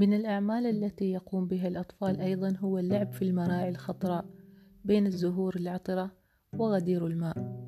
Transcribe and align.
من 0.00 0.14
الأعمال 0.14 0.66
التي 0.66 1.12
يقوم 1.12 1.46
بها 1.46 1.68
الأطفال 1.68 2.20
أيضا 2.20 2.56
هو 2.58 2.78
اللعب 2.78 3.12
في 3.12 3.22
المراعي 3.22 3.68
الخضراء 3.68 4.24
بين 4.84 5.06
الزهور 5.06 5.56
العطرة 5.56 6.10
وغدير 6.58 7.06
الماء. 7.06 7.59